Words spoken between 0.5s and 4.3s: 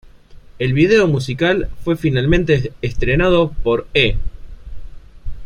El vídeo musical fue finalmente estrenado por E!